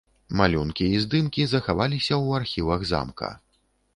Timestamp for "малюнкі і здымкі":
0.39-1.45